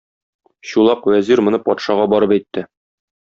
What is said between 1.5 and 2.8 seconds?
патшага барып әйтте.